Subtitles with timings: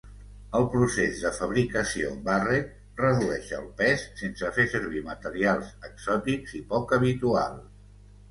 [0.59, 2.71] El procés de fabricació Barrett
[3.03, 7.71] redueix el pes sense fer servir materials exòtics i poc habituals.